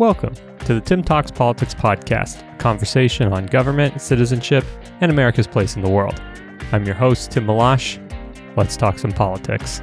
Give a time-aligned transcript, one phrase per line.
[0.00, 4.64] Welcome to the Tim Talks Politics podcast, a conversation on government, citizenship,
[5.00, 6.20] and America's place in the world.
[6.72, 8.00] I'm your host, Tim Malash.
[8.56, 9.80] Let's talk some politics.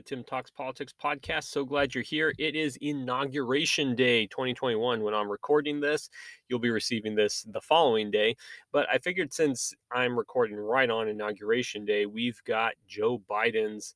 [0.00, 1.44] The Tim Talks Politics podcast.
[1.44, 2.32] So glad you're here.
[2.38, 6.08] It is Inauguration Day 2021 when I'm recording this.
[6.48, 8.34] You'll be receiving this the following day.
[8.72, 13.94] But I figured since I'm recording right on Inauguration Day, we've got Joe Biden's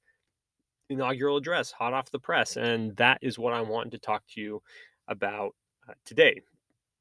[0.91, 2.59] inaugural address hot off the press.
[2.59, 4.63] And that is what I wanted to talk to you
[5.09, 5.55] about
[5.89, 6.43] uh, today.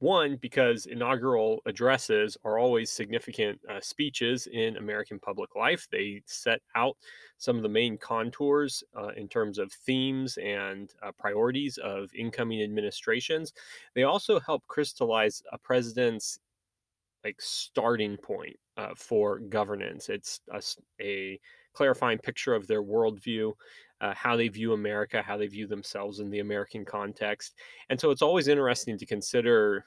[0.03, 5.88] One, because inaugural addresses are always significant uh, speeches in American public life.
[5.89, 6.98] They set out
[7.38, 12.61] some of the main contours uh, in terms of themes and uh, priorities of incoming
[12.63, 13.53] administrations.
[13.95, 16.38] They also help crystallize a president's
[17.23, 20.09] like starting point uh, for governance.
[20.09, 20.61] It's a,
[21.02, 21.39] a,
[21.73, 23.52] clarifying picture of their worldview.
[24.04, 27.56] Uh, how they view America, how they view themselves in the American context.
[27.90, 29.86] And so it's always interesting to consider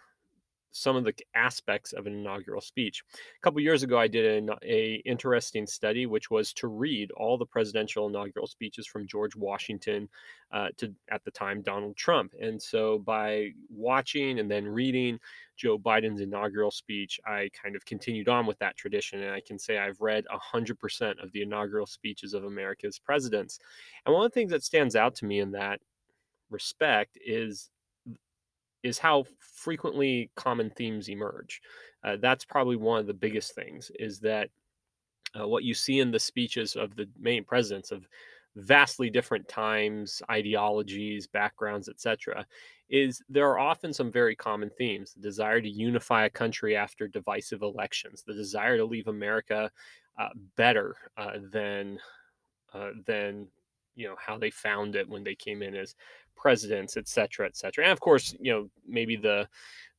[0.72, 3.02] some of the aspects of an inaugural speech.
[3.14, 7.38] A couple years ago, I did an a interesting study, which was to read all
[7.38, 10.08] the presidential inaugural speeches from George Washington
[10.52, 12.32] uh, to, at the time, Donald Trump.
[12.40, 15.18] And so by watching and then reading
[15.56, 19.22] Joe Biden's inaugural speech, I kind of continued on with that tradition.
[19.22, 23.58] And I can say I've read 100% of the inaugural speeches of America's presidents.
[24.04, 25.80] And one of the things that stands out to me in that
[26.50, 27.70] respect is
[28.82, 31.60] is how frequently common themes emerge.
[32.04, 34.48] Uh, that's probably one of the biggest things is that
[35.38, 38.06] uh, what you see in the speeches of the main presidents of
[38.54, 42.46] vastly different times, ideologies, backgrounds, etc.,
[42.88, 47.08] is there are often some very common themes: the desire to unify a country after
[47.08, 49.70] divisive elections, the desire to leave America
[50.18, 51.98] uh, better uh, than
[52.72, 53.48] uh, than
[53.96, 55.94] you know how they found it when they came in as
[56.36, 57.84] presidents, et cetera, et cetera.
[57.84, 59.48] And of course, you know, maybe the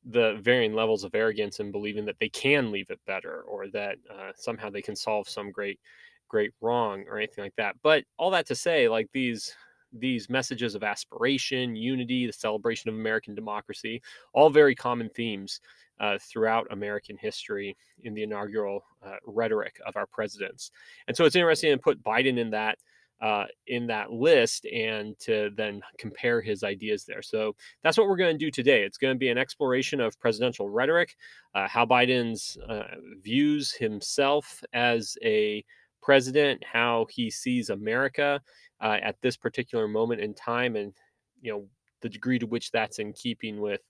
[0.04, 3.96] the varying levels of arrogance and believing that they can leave it better or that
[4.10, 5.80] uh, somehow they can solve some great
[6.28, 7.74] great wrong or anything like that.
[7.82, 9.54] But all that to say, like these
[9.92, 14.02] these messages of aspiration, unity, the celebration of American democracy,
[14.34, 15.60] all very common themes
[16.00, 20.70] uh, throughout American history in the inaugural uh, rhetoric of our presidents.
[21.06, 22.78] And so it's interesting to put Biden in that
[23.20, 27.22] uh, in that list and to then compare his ideas there.
[27.22, 28.84] So that's what we're going to do today.
[28.84, 31.16] It's going to be an exploration of presidential rhetoric,
[31.54, 35.64] uh, how Biden's uh, views himself as a
[36.00, 38.40] president, how he sees America
[38.80, 40.92] uh, at this particular moment in time, and
[41.40, 41.66] you know
[42.00, 43.80] the degree to which that's in keeping with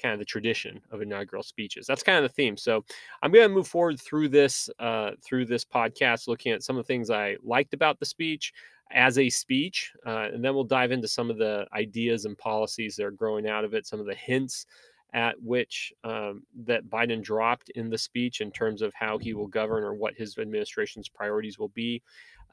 [0.00, 1.86] kind of the tradition of inaugural speeches.
[1.86, 2.56] That's kind of the theme.
[2.56, 2.84] So
[3.22, 6.84] I'm going to move forward through this uh, through this podcast, looking at some of
[6.84, 8.52] the things I liked about the speech,
[8.92, 9.92] as a speech.
[10.06, 13.48] Uh, and then we'll dive into some of the ideas and policies that are growing
[13.48, 14.66] out of it, some of the hints
[15.12, 19.46] at which um, that Biden dropped in the speech in terms of how he will
[19.46, 22.02] govern or what his administration's priorities will be.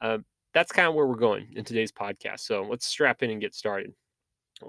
[0.00, 0.18] Uh,
[0.52, 2.40] that's kind of where we're going in today's podcast.
[2.40, 3.92] So let's strap in and get started.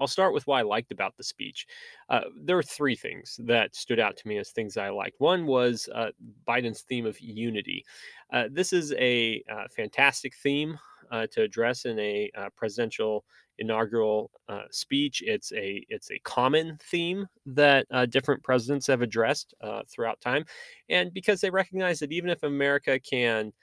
[0.00, 1.66] I'll start with what I liked about the speech.
[2.08, 5.20] Uh, there were three things that stood out to me as things I liked.
[5.20, 6.10] One was uh,
[6.46, 7.84] Biden's theme of unity.
[8.32, 10.78] Uh, this is a uh, fantastic theme
[11.10, 13.24] uh, to address in a uh, presidential
[13.58, 14.30] inaugural
[14.70, 15.22] speech.
[15.24, 19.54] It's a it's a common theme that different presidents have addressed
[19.88, 20.44] throughout time,
[20.90, 23.54] and because they recognize that even if America can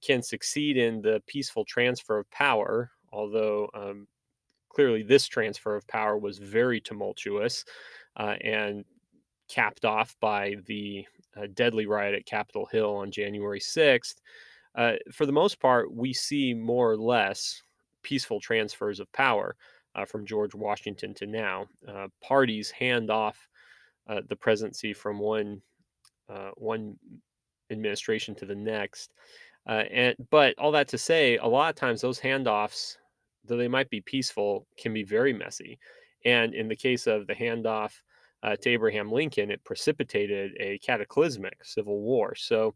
[0.00, 4.06] can succeed in the peaceful transfer of power, although um,
[4.68, 7.64] clearly this transfer of power was very tumultuous
[8.16, 8.84] uh, and
[9.48, 11.06] capped off by the
[11.36, 14.16] uh, deadly riot at Capitol Hill on January 6th.
[14.74, 17.62] Uh, for the most part, we see more or less
[18.02, 19.56] peaceful transfers of power
[19.94, 21.66] uh, from George Washington to now.
[21.86, 23.48] Uh, parties hand off
[24.08, 25.60] uh, the presidency from one
[26.56, 26.96] one
[27.70, 29.12] administration to the next.
[29.66, 32.96] and but all that to say, a lot of times those handoffs
[33.48, 35.78] though they might be peaceful, can be very messy.
[36.24, 37.92] And in the case of the handoff
[38.42, 42.34] uh, to Abraham Lincoln, it precipitated a cataclysmic civil war.
[42.34, 42.74] So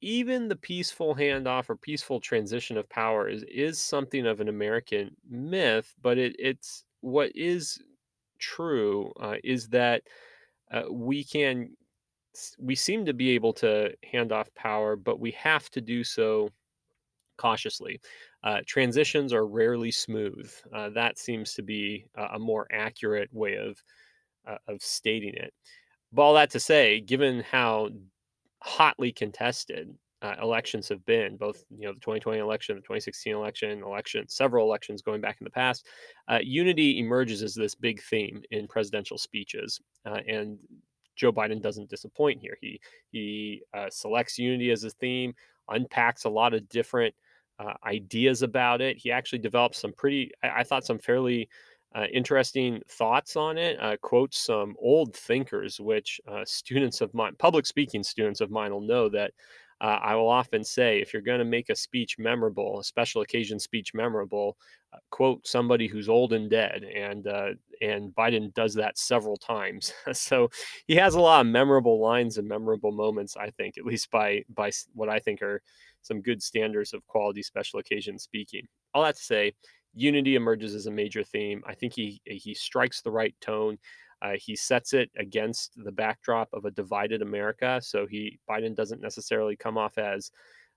[0.00, 5.16] even the peaceful handoff or peaceful transition of power is, is something of an American
[5.28, 7.78] myth, but it, it's what is
[8.38, 10.02] true uh, is that
[10.70, 11.70] uh, we can
[12.58, 16.50] we seem to be able to hand off power, but we have to do so
[17.36, 18.00] cautiously.
[18.44, 20.52] Uh, transitions are rarely smooth.
[20.72, 23.82] Uh, that seems to be a, more accurate way of
[24.46, 25.52] uh, of stating it.
[26.12, 27.88] But all that to say, given how
[28.60, 33.82] hotly contested uh, elections have been, both you know the 2020 election, the 2016 election,
[33.82, 35.86] election, several elections going back in the past,
[36.28, 40.58] uh, unity emerges as this big theme in presidential speeches, uh, and
[41.16, 42.58] Joe Biden doesn't disappoint here.
[42.60, 42.78] He
[43.10, 45.32] he selects unity as a theme,
[45.70, 47.14] unpacks a lot of different
[47.58, 48.96] uh, ideas about it.
[48.96, 51.48] He actually develops some pretty, I, I thought, some fairly
[51.94, 53.78] uh, interesting thoughts on it.
[53.80, 58.72] Uh, quotes some old thinkers, which uh, students of mine, public speaking students of mine,
[58.72, 59.32] will know that
[59.80, 63.22] uh, I will often say if you're going to make a speech memorable, a special
[63.22, 64.56] occasion speech memorable,
[65.10, 67.26] quote somebody who's old and dead, and
[67.82, 69.92] and Biden does that several times.
[70.12, 70.48] so
[70.86, 73.36] he has a lot of memorable lines and memorable moments.
[73.36, 75.60] I think, at least by by what I think are
[76.04, 78.66] some good standards of quality special occasion speaking.
[78.94, 79.52] All that to say,
[79.94, 81.62] unity emerges as a major theme.
[81.66, 83.78] I think he he strikes the right tone.
[84.22, 87.80] Uh, he sets it against the backdrop of a divided America.
[87.82, 90.30] So he Biden doesn't necessarily come off as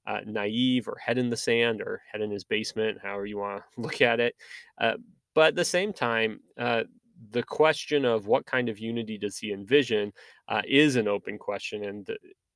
[0.06, 3.62] uh, naive or head in the sand or head in his basement, however you want
[3.76, 4.36] to look at it.
[4.80, 4.96] Uh,
[5.36, 6.84] but at the same time, uh,
[7.32, 10.12] the question of what kind of unity does he envision
[10.48, 12.10] uh, is an open question, and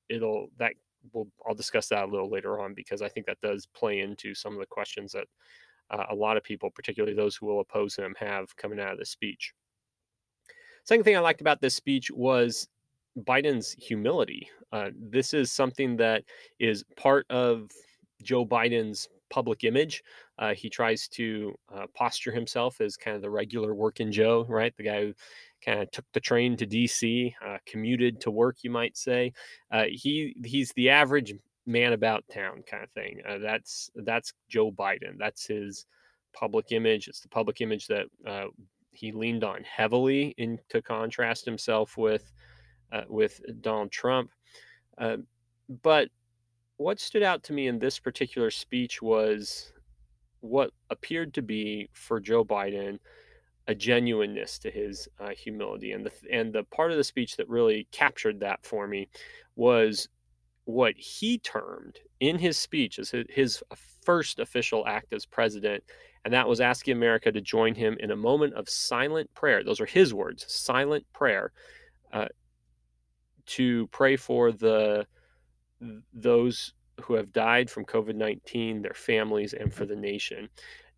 [0.09, 0.73] it'll that
[1.13, 4.33] we'll I'll discuss that a little later on because I think that does play into
[4.33, 5.27] some of the questions that
[5.89, 8.99] uh, a lot of people, particularly those who will oppose him, have coming out of
[8.99, 9.53] the speech.
[10.85, 12.67] Second thing I liked about this speech was
[13.19, 14.49] Biden's humility.
[14.71, 16.23] Uh, this is something that
[16.59, 17.69] is part of
[18.23, 20.03] Joe Biden's public image.
[20.39, 24.75] Uh, he tries to uh, posture himself as kind of the regular working Joe, right?
[24.77, 25.13] The guy who
[25.63, 29.33] kind of took the train to D.C., uh, commuted to work, you might say.
[29.71, 31.33] Uh, he he's the average
[31.65, 33.21] man about town kind of thing.
[33.27, 35.17] Uh, that's that's Joe Biden.
[35.17, 35.85] That's his
[36.33, 37.07] public image.
[37.07, 38.45] It's the public image that uh,
[38.91, 42.31] he leaned on heavily in to contrast himself with
[42.91, 44.31] uh, with Donald Trump.
[44.97, 45.17] Uh,
[45.83, 46.09] but
[46.77, 49.71] what stood out to me in this particular speech was
[50.41, 52.99] what appeared to be for Joe Biden
[53.71, 57.49] a genuineness to his uh, humility, and the and the part of the speech that
[57.49, 59.07] really captured that for me
[59.55, 60.07] was
[60.65, 63.63] what he termed in his speech as his
[64.03, 65.83] first official act as president
[66.23, 69.63] and that was asking America to join him in a moment of silent prayer.
[69.63, 71.51] Those are his words, silent prayer,
[72.13, 72.27] uh,
[73.47, 75.05] to pray for the
[76.13, 80.47] those who have died from COVID nineteen, their families, and for the nation.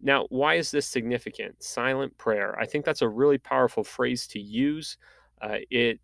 [0.03, 1.63] Now, why is this significant?
[1.63, 2.59] Silent prayer.
[2.59, 4.97] I think that's a really powerful phrase to use.
[5.41, 6.00] Uh, it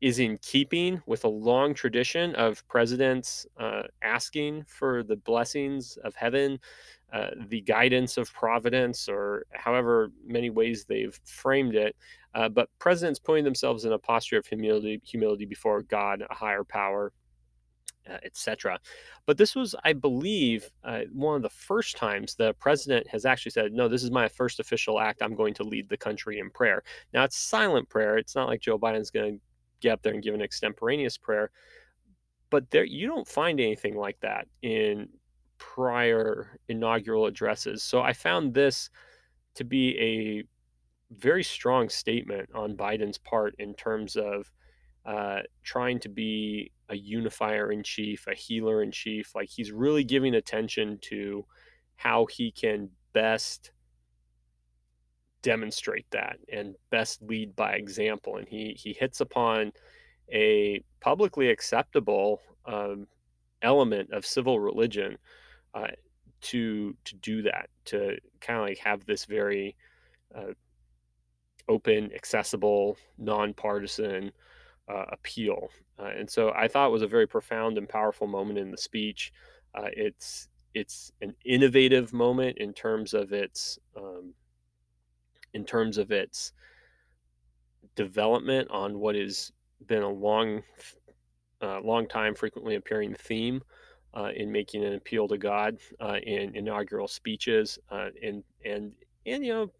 [0.00, 6.14] is in keeping with a long tradition of presidents uh, asking for the blessings of
[6.14, 6.58] heaven
[7.12, 11.96] uh, the guidance of providence, or however many ways they've framed it.
[12.34, 16.64] Uh, but presidents putting themselves in a posture of humility, humility before God, a higher
[16.64, 17.12] power,
[18.10, 18.78] uh, etc.
[19.26, 23.52] But this was, I believe, uh, one of the first times the president has actually
[23.52, 25.22] said, "No, this is my first official act.
[25.22, 26.82] I'm going to lead the country in prayer."
[27.12, 28.18] Now it's silent prayer.
[28.18, 29.40] It's not like Joe Biden's going to
[29.80, 31.50] get up there and give an extemporaneous prayer.
[32.50, 35.08] But there, you don't find anything like that in
[35.58, 37.82] prior inaugural addresses.
[37.82, 38.90] So I found this
[39.56, 40.44] to be a
[41.14, 44.50] very strong statement on Biden's part in terms of
[45.08, 49.34] uh, trying to be a unifier in chief, a healer in chief.
[49.34, 51.46] Like he's really giving attention to
[51.96, 53.72] how he can best
[55.40, 58.36] demonstrate that and best lead by example.
[58.36, 59.72] And he he hits upon
[60.30, 63.06] a publicly acceptable um,
[63.62, 65.16] element of civil religion
[65.72, 65.88] uh,
[66.42, 69.74] to to do that to kind of like have this very
[70.34, 70.52] uh,
[71.66, 74.32] open accessible nonpartisan
[74.88, 75.68] uh, appeal.
[75.98, 78.76] Uh, and so i thought it was a very profound and powerful moment in the
[78.76, 79.32] speech.
[79.74, 84.32] Uh, it's it's an innovative moment in terms of its um,
[85.54, 86.52] in terms of its
[87.96, 89.50] development on what has
[89.86, 90.62] been a long
[91.62, 93.62] uh, long time frequently appearing theme
[94.14, 98.92] uh, in making an appeal to God uh, in inaugural speeches, and and
[99.26, 99.70] and you know,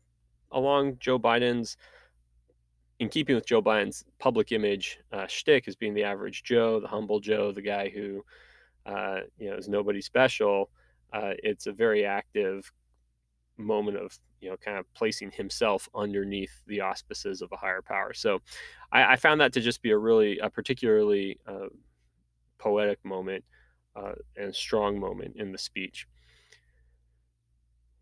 [0.52, 1.76] along Joe Biden's,
[2.98, 6.88] in keeping with Joe Biden's public image uh, shtick as being the average Joe, the
[6.88, 8.24] humble Joe, the guy who
[8.86, 10.70] uh, you know is nobody special.
[11.12, 12.70] Uh, it's a very active
[13.56, 18.12] moment of you know kind of placing himself underneath the auspices of a higher power.
[18.12, 18.40] So
[18.92, 21.68] I, I found that to just be a really a particularly uh,
[22.58, 23.44] poetic moment
[23.94, 26.06] uh, and strong moment in the speech.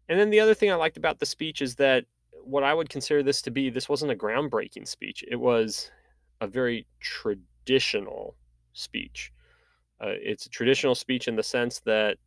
[0.09, 2.05] And then the other thing I liked about the speech is that
[2.47, 5.25] what I would consider this to be, this wasn't a groundbreaking speech.
[5.29, 5.91] It was
[6.41, 8.37] a very traditional
[8.73, 9.33] speech.
[10.01, 12.19] Uh, it's a traditional speech in the sense that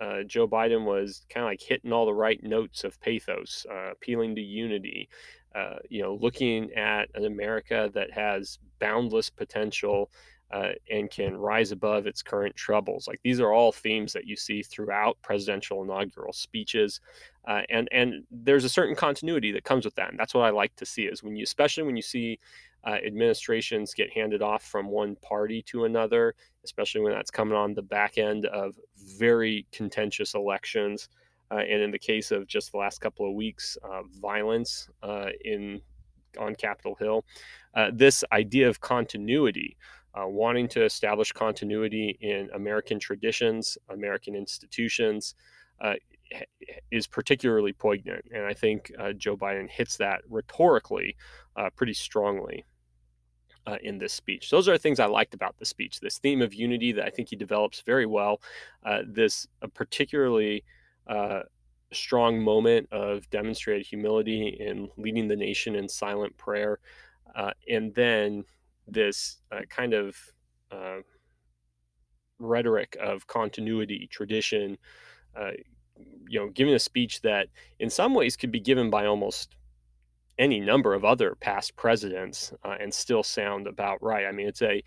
[0.00, 3.92] uh, Joe Biden was kind of like hitting all the right notes of pathos, uh,
[3.92, 5.08] appealing to unity,
[5.54, 10.10] uh, you know, looking at an America that has boundless potential
[10.52, 13.08] uh, and can rise above its current troubles.
[13.08, 17.00] Like these are all themes that you see throughout presidential inaugural speeches,
[17.48, 20.50] uh, and and there's a certain continuity that comes with that, and that's what I
[20.50, 22.38] like to see is when you, especially when you see
[22.86, 26.34] uh, administrations get handed off from one party to another,
[26.64, 31.08] especially when that's coming on the back end of very contentious elections.
[31.50, 35.28] Uh, and in the case of just the last couple of weeks, uh, violence uh,
[35.44, 35.80] in
[36.38, 37.24] on Capitol Hill,
[37.74, 39.76] uh, this idea of continuity,
[40.14, 45.34] uh, wanting to establish continuity in American traditions, American institutions,
[46.90, 48.24] is particularly poignant.
[48.32, 51.16] And I think Joe Biden hits that rhetorically
[51.76, 52.64] pretty strongly
[53.66, 54.50] uh, in this speech.
[54.50, 56.00] Those are things I liked about the speech.
[56.00, 58.40] This theme of unity that I think he develops very well.
[58.84, 60.64] Uh, this uh, particularly
[61.06, 61.40] uh,
[61.92, 66.78] strong moment of demonstrated humility in leading the nation in silent prayer,
[67.34, 68.44] uh, and then
[68.86, 70.16] this uh, kind of
[72.40, 74.76] rhetoric of continuity, tradition.
[76.28, 77.48] you know, giving a speech that,
[77.78, 79.54] in some ways, could be given by almost
[80.38, 84.26] any number of other past presidents uh, and still sound about right.
[84.26, 84.82] I mean, it's a,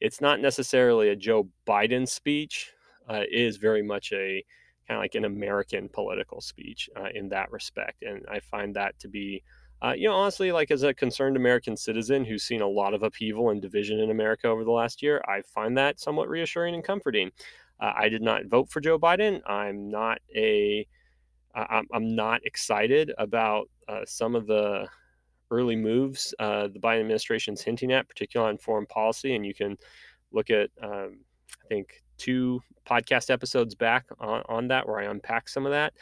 [0.00, 2.72] it's not necessarily a Joe Biden speech.
[3.08, 4.44] Uh, it is very much a
[4.86, 8.98] kind of like an American political speech uh, in that respect, and I find that
[9.00, 9.42] to be,
[9.82, 13.02] uh, you know, honestly, like as a concerned American citizen who's seen a lot of
[13.02, 16.84] upheaval and division in America over the last year, I find that somewhat reassuring and
[16.84, 17.30] comforting.
[17.80, 19.40] Uh, I did not vote for Joe Biden.
[19.48, 20.86] I'm not a
[21.54, 24.86] I'm, I'm not excited about uh, some of the
[25.50, 29.34] early moves uh, the Biden administration is hinting at, particularly on foreign policy.
[29.34, 29.76] And you can
[30.32, 31.18] look at, um,
[31.64, 35.92] I think, two podcast episodes back on, on that where I unpack some of that.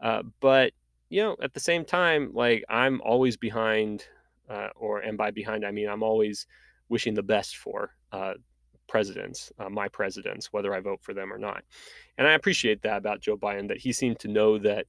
[0.00, 0.72] Uh, but,
[1.10, 4.04] you know, at the same time, like I'm always behind,
[4.48, 6.46] uh, or and by behind, I mean I'm always
[6.88, 8.34] wishing the best for uh,
[8.88, 11.62] presidents, uh, my presidents, whether I vote for them or not.
[12.16, 14.86] And I appreciate that about Joe Biden, that he seemed to know that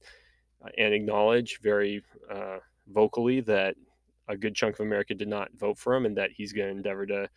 [0.64, 2.58] uh, and acknowledge very uh,
[2.88, 3.76] vocally that
[4.28, 6.76] a good chunk of America did not vote for him and that he's going to
[6.76, 7.28] endeavor to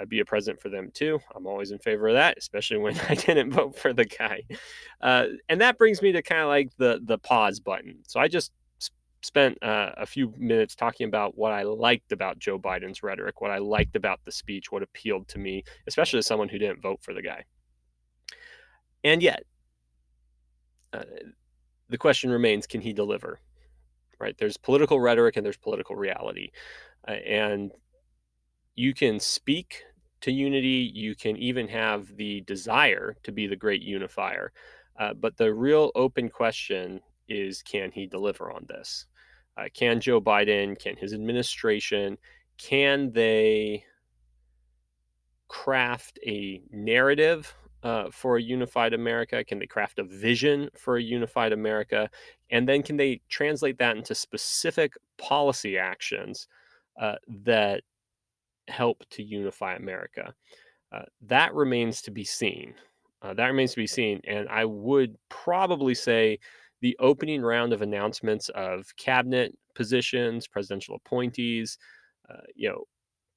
[0.00, 1.20] uh, be a present for them too.
[1.34, 4.42] I'm always in favor of that, especially when I didn't vote for the guy.
[5.00, 7.98] Uh, and that brings me to kind of like the the pause button.
[8.06, 8.52] So I just
[9.22, 13.50] spent uh, a few minutes talking about what I liked about Joe Biden's rhetoric, what
[13.50, 17.00] I liked about the speech, what appealed to me, especially as someone who didn't vote
[17.02, 17.44] for the guy.
[19.04, 19.42] And yet,
[20.92, 21.04] uh,
[21.88, 23.40] the question remains can he deliver?
[24.18, 24.36] Right?
[24.36, 26.50] There's political rhetoric and there's political reality.
[27.06, 27.72] Uh, and
[28.74, 29.82] you can speak
[30.22, 34.52] to unity, you can even have the desire to be the great unifier.
[34.98, 39.06] Uh, but the real open question is can he deliver on this?
[39.56, 42.18] Uh, can Joe Biden, can his administration,
[42.58, 43.84] can they
[45.48, 49.42] craft a narrative uh, for a unified America?
[49.44, 52.10] Can they craft a vision for a unified America?
[52.50, 56.46] And then can they translate that into specific policy actions
[57.00, 57.82] uh, that
[58.70, 60.34] help to unify America?
[60.92, 62.74] Uh, that remains to be seen.
[63.22, 64.20] Uh, that remains to be seen.
[64.26, 66.38] And I would probably say
[66.80, 71.78] the opening round of announcements of cabinet positions, presidential appointees,
[72.30, 72.84] uh, you know,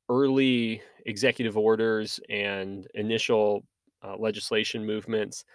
[0.10, 3.64] early executive orders and initial
[4.04, 5.46] uh, legislation movements.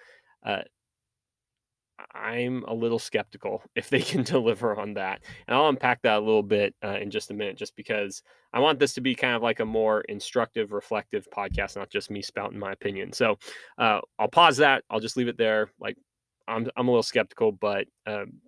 [2.15, 5.21] I'm a little skeptical if they can deliver on that.
[5.47, 8.61] And I'll unpack that a little bit uh, in just a minute, just because I
[8.61, 12.23] want this to be kind of like a more instructive, reflective podcast, not just me
[12.23, 13.13] spouting my opinion.
[13.13, 13.39] So
[13.79, 14.85] uh, I'll pause that.
[14.91, 15.71] I'll just leave it there.
[15.81, 15.97] Like
[16.47, 18.41] I'm, I'm a little skeptical, but um,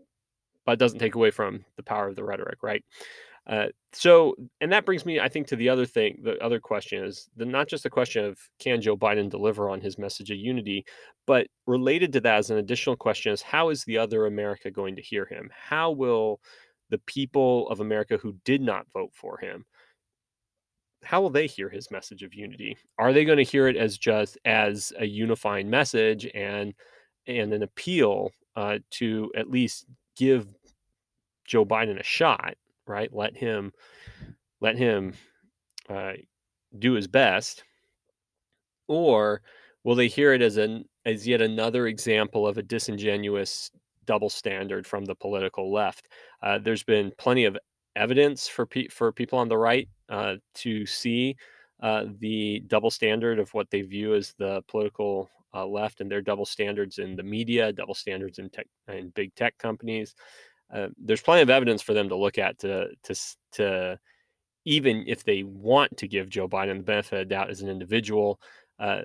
[0.66, 2.84] but it doesn't take away from the power of the rhetoric, right?
[3.50, 6.20] Uh, so, and that brings me, I think, to the other thing.
[6.22, 9.80] The other question is the, not just the question of can Joe Biden deliver on
[9.80, 10.84] his message of unity,
[11.26, 14.94] but related to that as an additional question is how is the other America going
[14.96, 15.50] to hear him?
[15.52, 16.40] How will
[16.90, 19.64] the people of America who did not vote for him,
[21.02, 22.76] how will they hear his message of unity?
[22.98, 26.74] Are they going to hear it as just as a unifying message and
[27.26, 30.46] and an appeal uh, to at least give
[31.46, 32.54] Joe Biden a shot?
[32.90, 33.12] Right?
[33.12, 33.72] Let him
[34.60, 35.14] let him
[35.88, 36.14] uh,
[36.78, 37.64] do his best,
[38.88, 39.42] or
[39.84, 43.70] will they hear it as an as yet another example of a disingenuous
[44.04, 46.08] double standard from the political left?
[46.42, 47.56] Uh, there's been plenty of
[47.96, 51.36] evidence for pe- for people on the right uh, to see
[51.82, 56.22] uh, the double standard of what they view as the political uh, left and their
[56.22, 60.14] double standards in the media, double standards in tech in big tech companies.
[60.72, 63.14] Uh, there's plenty of evidence for them to look at to to
[63.52, 63.98] to
[64.64, 67.68] even if they want to give Joe Biden the benefit of the doubt as an
[67.68, 68.40] individual,
[68.78, 69.02] uh,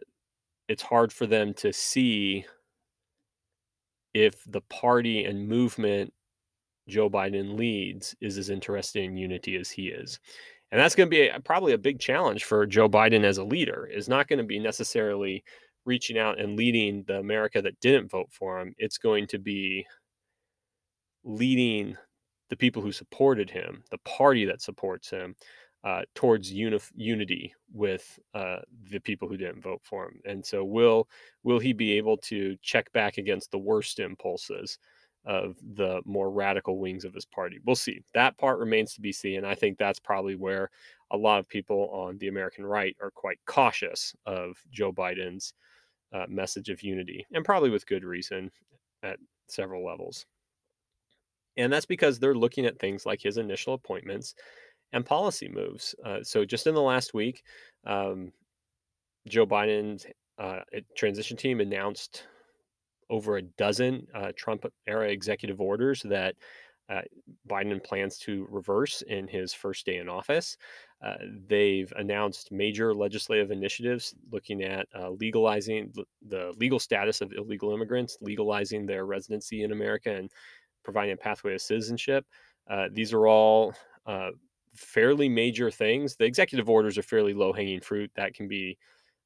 [0.68, 2.46] it's hard for them to see
[4.14, 6.14] if the party and movement
[6.88, 10.20] Joe Biden leads is as interested in unity as he is.
[10.72, 13.44] And that's going to be a, probably a big challenge for Joe Biden as a
[13.44, 13.86] leader.
[13.86, 15.44] Is not going to be necessarily
[15.86, 18.74] reaching out and leading the America that didn't vote for him.
[18.78, 19.86] It's going to be
[21.26, 21.98] leading
[22.50, 25.36] the people who supported him, the party that supports him,
[25.84, 28.58] uh, towards uni- unity with uh,
[28.90, 30.20] the people who didn't vote for him.
[30.26, 31.08] And so, will
[31.44, 34.80] will he be able to check back against the worst impulses
[35.26, 37.60] of the more radical wings of his party?
[37.66, 38.02] We'll see.
[38.16, 39.46] That part remains to be seen.
[39.46, 40.72] I think that's probably where
[41.12, 45.54] a lot of people on the American right are quite cautious of Joe Biden's
[46.14, 48.50] uh, message of unity, and probably with good reason
[49.04, 50.26] at several levels.
[51.58, 54.36] And that's because they're looking at things like his initial appointments
[54.94, 55.96] and policy moves.
[56.04, 57.44] Uh, so just in the last week,
[57.86, 58.32] um,
[59.28, 60.06] Joe Biden's
[60.38, 60.60] uh,
[60.96, 62.28] transition team announced
[63.10, 66.36] over a dozen uh, Trump era executive orders that
[66.90, 67.02] uh,
[67.50, 70.58] Biden plans to reverse in his first day in office.
[71.04, 71.16] Uh,
[71.48, 75.92] they've announced major legislative initiatives looking at uh, legalizing
[76.28, 80.32] the legal status of illegal immigrants, legalizing their residency in America, and
[80.86, 82.26] providing a pathway to citizenship.
[82.70, 83.74] Uh, these are all
[84.06, 84.30] uh,
[84.74, 86.16] fairly major things.
[86.16, 88.78] The executive orders are fairly low hanging fruit that can be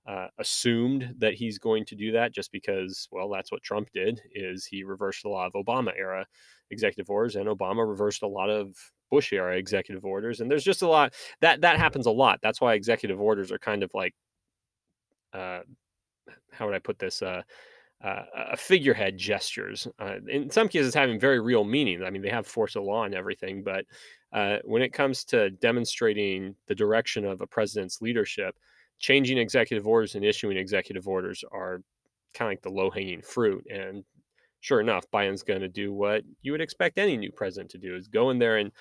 [0.08, 4.20] uh, assumed that he's going to do that just because, well, that's what Trump did.
[4.34, 6.26] Is he reversed a lot of Obama era
[6.72, 8.76] executive orders, and Obama reversed a lot of
[9.12, 10.40] Bush era executive orders.
[10.40, 12.40] And there's just a lot that that happens a lot.
[12.42, 14.14] That's why executive orders are kind of like,
[15.34, 15.62] uh,
[16.52, 17.22] how would I put this?
[18.02, 19.86] Uh, uh, figurehead gestures.
[20.00, 22.02] Uh, in some cases, having very real meaning.
[22.02, 23.84] I mean, they have force of law and everything, but
[24.32, 28.56] uh, when it comes to demonstrating the direction of a president's leadership,
[29.00, 31.82] changing executive orders and issuing executive orders are
[32.34, 33.66] kind of like the low hanging fruit.
[33.70, 34.06] And
[34.62, 37.98] sure enough, Biden's going to do what you would expect any new president to do:
[37.98, 38.72] is go in there and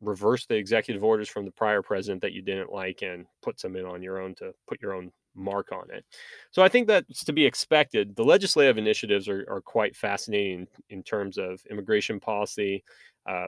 [0.00, 3.76] reverse the executive orders from the prior president that you didn't like and put some
[3.76, 6.04] in on your own to put your own mark on it.
[6.50, 8.14] So I think that's to be expected.
[8.16, 12.84] The legislative initiatives are, are quite fascinating in terms of immigration policy.
[13.26, 13.46] Uh,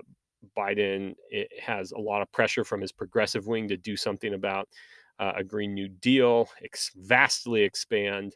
[0.56, 1.14] Biden
[1.60, 4.68] has a lot of pressure from his progressive wing to do something about
[5.18, 8.34] uh, a Green New Deal, ex- vastly expand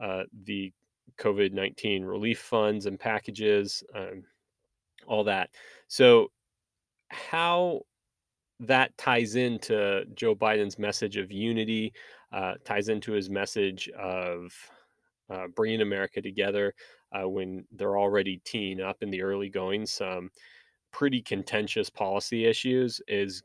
[0.00, 0.72] uh, the
[1.18, 4.24] COVID 19 relief funds and packages, um,
[5.06, 5.50] all that.
[5.88, 6.30] So,
[7.08, 7.82] how
[8.60, 11.92] that ties into Joe Biden's message of unity,
[12.32, 14.52] uh, ties into his message of
[15.30, 16.74] uh, bringing America together
[17.12, 20.30] uh, when they're already teeing up in the early going some
[20.92, 23.42] pretty contentious policy issues is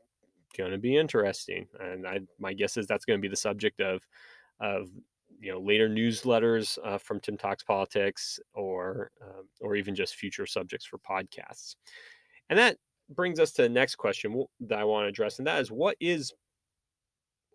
[0.56, 1.66] going to be interesting.
[1.80, 4.06] And I, my guess is that's going to be the subject of
[4.60, 4.88] of
[5.40, 10.46] you know later newsletters uh, from Tim Talks Politics or um, or even just future
[10.46, 11.76] subjects for podcasts.
[12.50, 12.76] And that
[13.10, 15.96] brings us to the next question that I want to address, and that is what
[16.00, 16.32] is,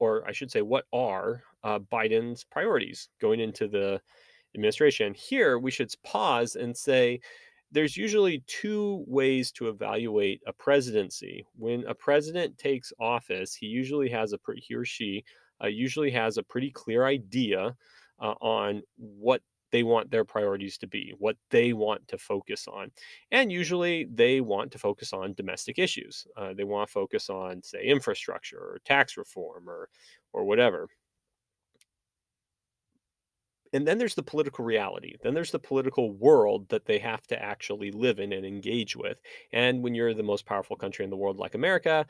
[0.04, 4.02] or I should say, what are uh, Biden's priorities going into the
[4.54, 5.13] administration?
[5.13, 7.22] Here, we should pause and say
[7.72, 11.46] there's usually two ways to evaluate a presidency.
[11.56, 15.24] When a president takes office, he usually has a he or she
[15.63, 17.76] uh, usually has a pretty clear idea
[18.20, 19.42] uh, on what
[19.74, 22.92] they want their priorities to be, what they want to focus on.
[23.32, 26.28] And usually they want to focus on domestic issues.
[26.38, 29.90] Uh, they want to focus on, say, infrastructure or tax reform or,
[30.32, 30.88] or whatever.
[33.74, 35.16] And then there's the political reality.
[35.24, 39.18] Then there's the political world that they have to actually live in and engage with.
[39.54, 42.06] And when you're the most powerful country in the world, like America,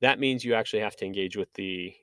[0.00, 1.94] that means you actually have to engage with the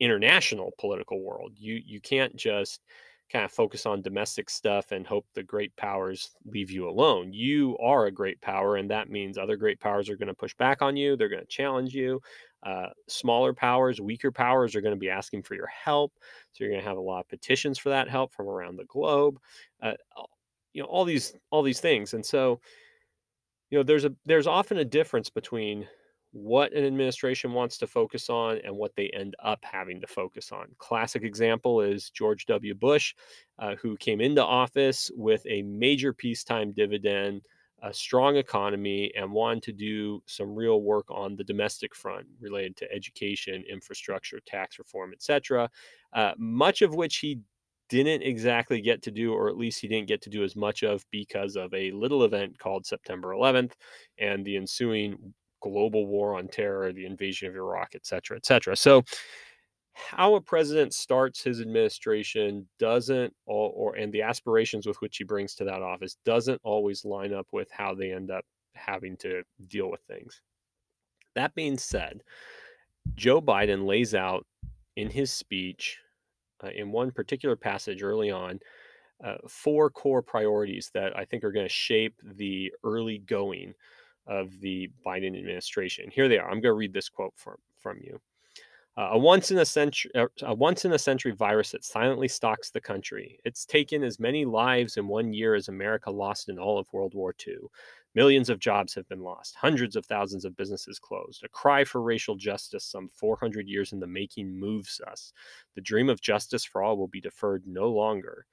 [0.00, 1.52] international political world.
[1.56, 2.80] You you can't just
[3.30, 7.32] kind of focus on domestic stuff and hope the great powers leave you alone.
[7.32, 10.54] You are a great power, and that means other great powers are going to push
[10.54, 11.16] back on you.
[11.16, 12.20] They're going to challenge you.
[12.62, 16.12] Uh, smaller powers, weaker powers are going to be asking for your help.
[16.52, 18.84] So you're going to have a lot of petitions for that help from around the
[18.84, 19.38] globe.
[19.80, 19.92] Uh,
[20.72, 22.60] you know all these all these things, and so
[23.70, 25.86] you know there's a there's often a difference between
[26.42, 30.52] what an administration wants to focus on and what they end up having to focus
[30.52, 30.66] on.
[30.78, 32.74] Classic example is George W.
[32.74, 33.14] Bush,
[33.58, 37.42] uh, who came into office with a major peacetime dividend
[37.82, 42.76] a strong economy and wanted to do some real work on the domestic front related
[42.76, 45.70] to education, infrastructure, tax reform, etc.
[46.12, 47.40] Uh, much of which he
[47.88, 50.82] didn't exactly get to do, or at least he didn't get to do as much
[50.82, 53.72] of because of a little event called September 11th
[54.18, 58.76] and the ensuing global war on terror, the invasion of Iraq, et cetera, et cetera.
[58.76, 59.02] So,
[59.92, 65.24] how a president starts his administration doesn't or, or and the aspirations with which he
[65.24, 68.44] brings to that office doesn't always line up with how they end up
[68.74, 70.40] having to deal with things.
[71.34, 72.22] That being said,
[73.16, 74.46] Joe Biden lays out
[74.96, 75.98] in his speech
[76.62, 78.60] uh, in one particular passage early on
[79.24, 83.74] uh, four core priorities that I think are going to shape the early going
[84.28, 86.10] of the Biden administration.
[86.10, 86.46] Here they are.
[86.46, 88.20] I'm going to read this quote from, from you.
[88.96, 92.26] Uh, a once in a century, uh, a once in a century virus that silently
[92.26, 93.38] stalks the country.
[93.44, 97.14] It's taken as many lives in one year as America lost in all of World
[97.14, 97.58] War II.
[98.16, 99.54] Millions of jobs have been lost.
[99.54, 101.44] Hundreds of thousands of businesses closed.
[101.44, 105.32] A cry for racial justice, some 400 years in the making, moves us.
[105.76, 108.46] The dream of justice for all will be deferred no longer.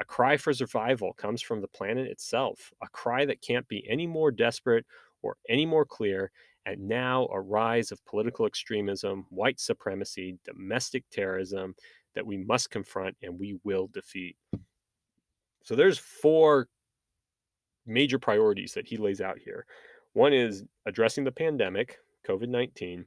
[0.00, 4.08] A cry for survival comes from the planet itself, a cry that can't be any
[4.08, 4.84] more desperate
[5.22, 6.30] or any more clear.
[6.64, 11.74] And now a rise of political extremism, white supremacy, domestic terrorism
[12.14, 14.36] that we must confront and we will defeat.
[15.64, 16.68] So there's four
[17.86, 19.66] major priorities that he lays out here.
[20.12, 23.06] One is addressing the pandemic, COVID 19.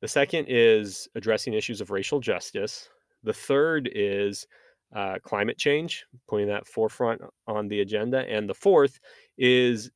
[0.00, 2.88] The second is addressing issues of racial justice.
[3.22, 4.46] The third is
[4.94, 8.20] uh, climate change, putting that forefront on the agenda.
[8.28, 8.98] And the fourth
[9.36, 9.90] is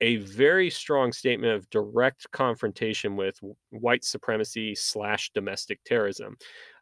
[0.00, 3.38] a very strong statement of direct confrontation with
[3.70, 6.36] white supremacy slash domestic terrorism.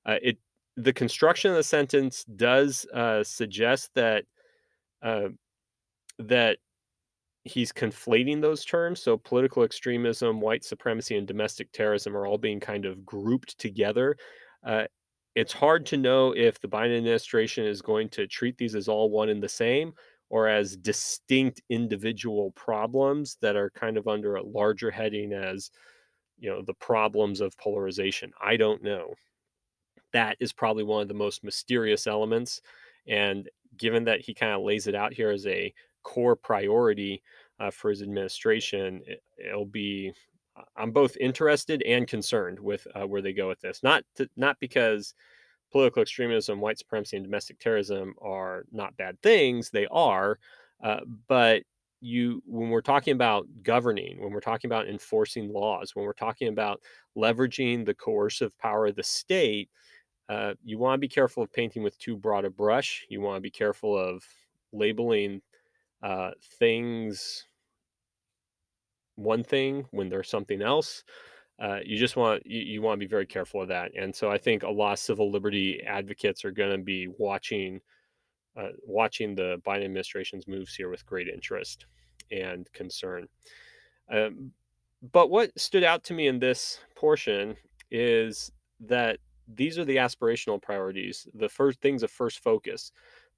[0.04, 0.38] Uh, it
[0.76, 4.24] the construction of the sentence does uh, suggest that
[5.02, 5.28] uh,
[6.18, 6.58] that
[7.44, 9.00] he's conflating those terms.
[9.00, 14.16] So political extremism, white supremacy, and domestic terrorism are all being kind of grouped together.
[14.64, 14.84] Uh,
[15.34, 19.10] it's hard to know if the Biden administration is going to treat these as all
[19.10, 19.92] one and the same
[20.28, 25.70] or as distinct individual problems that are kind of under a larger heading as
[26.38, 28.32] you know the problems of polarization.
[28.42, 29.14] I don't know.
[30.12, 32.60] That is probably one of the most mysterious elements
[33.06, 37.22] and given that he kind of lays it out here as a core priority
[37.58, 40.12] uh, for his administration it, will be
[40.76, 43.82] i'm both interested and concerned with uh, where they go with this.
[43.82, 45.14] Not to, not because
[45.72, 49.70] political extremism, white supremacy, and domestic terrorism are not bad things.
[49.70, 50.38] They are,
[50.82, 51.62] uh, but
[52.00, 56.48] you when we're talking about governing, when we're talking about enforcing laws, when we're talking
[56.48, 56.80] about
[57.16, 59.70] leveraging the coercive power of the state,
[60.28, 63.06] uh, you want to be careful of painting with too broad a brush.
[63.08, 64.24] You want to be careful of
[64.72, 65.40] labeling
[66.02, 67.46] uh, things
[69.16, 71.02] one thing when they're something else
[71.58, 73.92] uh, you just want you, you want to be very careful of that.
[73.96, 77.80] And so I think a lot of civil liberty advocates are going to be watching
[78.56, 81.86] uh, watching the Biden administration's moves here with great interest
[82.30, 83.28] and concern.
[84.10, 84.52] Um,
[85.12, 87.56] but what stood out to me in this portion
[87.90, 92.92] is that these are the aspirational priorities, the first things of first focus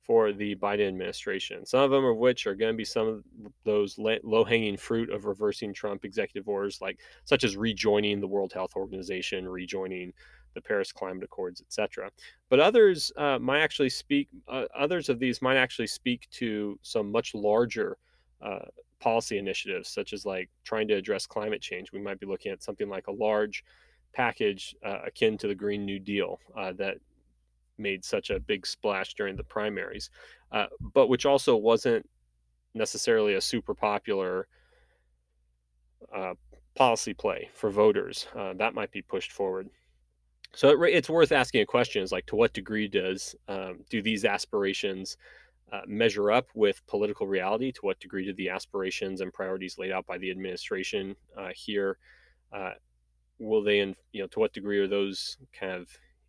[0.09, 1.67] for the Biden administration.
[1.67, 3.25] Some of them of which are going to be some of
[3.65, 8.73] those low-hanging fruit of reversing Trump executive orders, like such as rejoining the World Health
[8.75, 10.15] Organization, rejoining
[10.55, 12.11] the Paris Climate Accords, etc.
[12.49, 14.29] But others uh, might actually speak.
[14.49, 17.99] Uh, others of these might actually speak to some much larger
[18.41, 18.61] uh,
[19.01, 21.93] policy initiatives, such as like trying to address climate change.
[21.93, 23.63] We might be looking at something like a large
[24.15, 26.97] package uh, akin to the Green New Deal uh, that
[27.79, 30.11] made such a big splash during the primaries,
[30.53, 32.09] uh, but which also wasn't
[32.75, 34.47] necessarily a super popular
[36.15, 36.35] uh,
[36.75, 38.27] policy play for voters.
[38.37, 39.69] Uh, that might be pushed forward.
[40.55, 44.01] So it, it's worth asking a question: is like, to what degree does um, do
[44.03, 45.17] these aspirations
[45.73, 47.73] uh, measure up with political reality?
[47.73, 51.99] To what degree do the aspirations and priorities laid out by the administration uh, here
[52.53, 52.73] uh,
[53.39, 55.89] will they, in, you know, to what degree are those kind of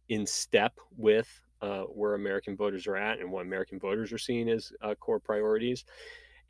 [0.10, 4.50] in step with uh, where American voters are at and what American voters are seeing
[4.50, 5.86] as uh, core priorities.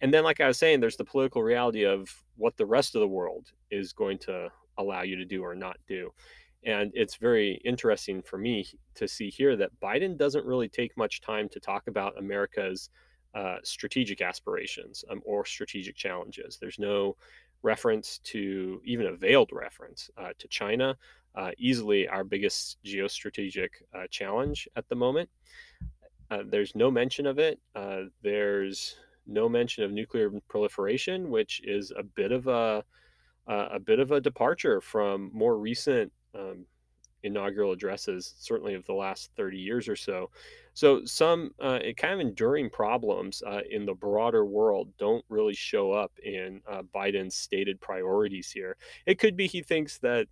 [0.02, 3.02] And then, like I was saying, there's the political reality of what the rest of
[3.02, 6.12] the world is going to allow you to do or not do.
[6.64, 11.22] And it's very interesting for me to see here that Biden doesn't really take much
[11.22, 12.90] time to talk about America's
[13.34, 16.58] uh, strategic aspirations um, or strategic challenges.
[16.60, 17.16] There's no
[17.62, 20.98] reference to, even a veiled reference uh, to China
[21.36, 25.30] uh, easily our biggest geostrategic uh, challenge at the moment.
[26.32, 27.60] Uh, there's no mention of it.
[27.76, 32.84] Uh, there's no mention of nuclear proliferation, which is a bit of a
[33.48, 36.66] uh, a bit of a departure from more recent um,
[37.24, 40.30] inaugural addresses, certainly of the last 30 years or so.
[40.74, 45.92] So some uh, kind of enduring problems uh, in the broader world don't really show
[45.92, 48.78] up in uh, Biden's stated priorities here.
[49.06, 50.28] It could be he thinks that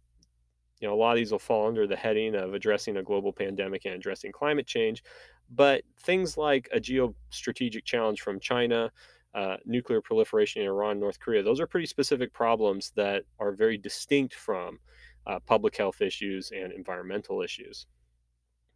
[0.80, 3.34] you know a lot of these will fall under the heading of addressing a global
[3.34, 5.04] pandemic and addressing climate change,
[5.50, 8.92] but things like a geostrategic challenge from China.
[9.36, 13.78] Uh, nuclear proliferation in Iran, North Korea, those are pretty specific problems that are very
[13.78, 14.80] distinct from
[15.28, 17.86] uh, public health issues and environmental issues.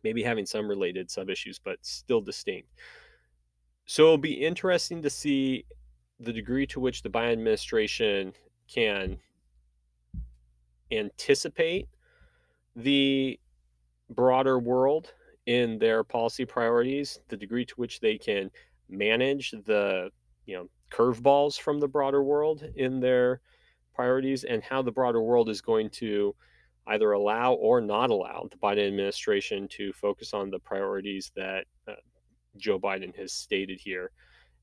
[0.03, 2.69] Maybe having some related sub issues, but still distinct.
[3.85, 5.65] So it'll be interesting to see
[6.19, 8.33] the degree to which the Biden administration
[8.67, 9.19] can
[10.91, 11.87] anticipate
[12.75, 13.39] the
[14.09, 15.13] broader world
[15.45, 18.51] in their policy priorities, the degree to which they can
[18.89, 20.09] manage the
[20.45, 23.39] you know curveballs from the broader world in their
[23.93, 26.35] priorities and how the broader world is going to
[26.87, 31.93] either allow or not allow the Biden administration to focus on the priorities that uh,
[32.57, 34.11] Joe Biden has stated here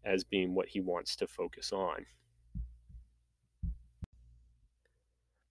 [0.04, 2.04] as being what he wants to focus on.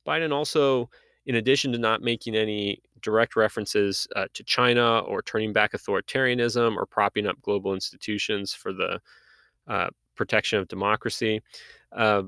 [0.07, 0.89] Biden also,
[1.25, 6.77] in addition to not making any direct references uh, to China or turning back authoritarianism
[6.77, 8.99] or propping up global institutions for the
[9.67, 11.41] uh, protection of democracy,
[11.91, 12.23] uh,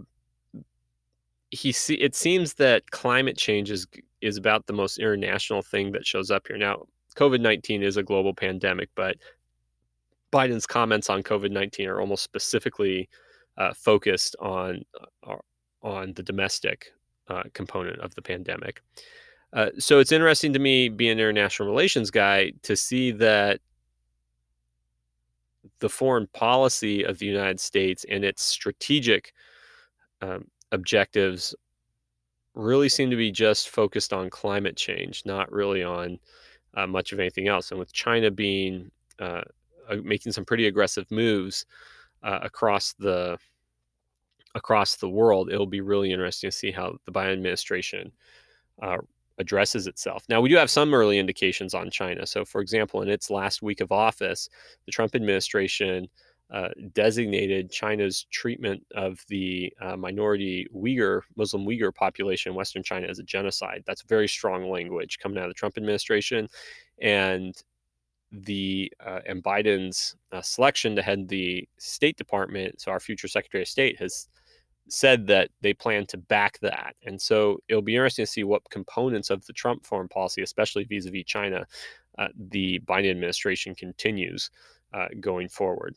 [1.51, 3.87] he see it seems that climate change is
[4.21, 6.57] is about the most international thing that shows up here.
[6.57, 9.15] Now, COVID nineteen is a global pandemic, but
[10.31, 13.09] Biden's comments on COVID nineteen are almost specifically
[13.57, 14.83] uh, focused on
[15.27, 15.37] uh,
[15.81, 16.91] on the domestic
[17.29, 18.81] uh, component of the pandemic.
[19.53, 23.59] Uh, so it's interesting to me, being an international relations guy, to see that
[25.79, 29.33] the foreign policy of the United States and its strategic
[30.21, 31.55] um, objectives
[32.53, 36.19] really seem to be just focused on climate change, not really on
[36.75, 37.71] uh, much of anything else.
[37.71, 39.41] And with China being uh,
[40.03, 41.65] making some pretty aggressive moves
[42.23, 43.37] uh, across the
[44.55, 48.11] across the world, it'll be really interesting to see how the Biden administration
[48.81, 48.97] uh,
[49.37, 50.25] addresses itself.
[50.29, 52.25] Now, we do have some early indications on China.
[52.25, 54.49] So, for example, in its last week of office,
[54.85, 56.07] the Trump administration
[56.51, 63.07] uh, designated China's treatment of the uh, minority Uyghur, Muslim Uyghur population in Western China
[63.07, 63.83] as a genocide.
[63.85, 66.49] That's very strong language coming out of the Trump administration.
[66.99, 67.55] And
[68.31, 73.63] the uh, and Biden's uh, selection to head the State Department, so our future Secretary
[73.63, 74.27] of State has
[74.89, 76.95] said that they plan to back that.
[77.05, 80.83] And so it'll be interesting to see what components of the Trump foreign policy, especially
[80.83, 81.65] vis-a-vis China,
[82.17, 84.49] uh, the Biden administration continues
[84.93, 85.95] uh, going forward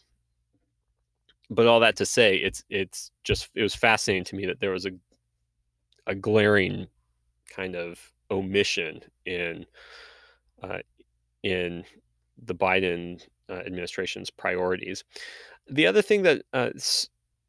[1.52, 4.70] but all that to say, it's it's just it was fascinating to me that there
[4.70, 4.90] was a
[6.06, 6.86] a glaring
[7.50, 8.00] kind of
[8.30, 9.66] omission in
[10.62, 10.78] uh,
[11.42, 11.84] in
[12.42, 15.04] the Biden uh, administration's priorities.
[15.70, 16.70] The other thing that uh,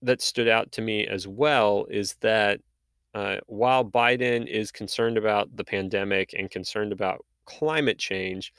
[0.04, 2.60] that stood out to me as well is that
[3.14, 8.54] uh, while Biden is concerned about the pandemic and concerned about climate change,